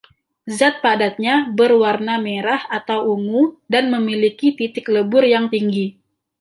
Zat 0.57 0.75
padatnya 0.85 1.35
berwarna 1.57 2.15
merah 2.25 2.57
atau 2.77 2.99
ungu 3.15 3.43
dan 3.73 3.85
memiliki 3.95 4.47
titik 4.57 4.85
lebur 4.95 5.21
yang 5.35 5.45
tinggi. 5.53 5.85